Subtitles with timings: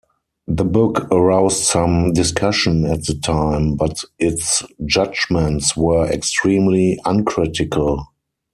[0.47, 8.07] The book aroused some discussion at the time, but its judgments were extremely uncritical.